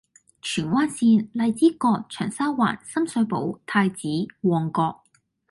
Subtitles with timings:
[0.41, 3.99] 荃灣綫：荔枝角，長沙灣，深水埗，太子，
[4.41, 5.03] 旺角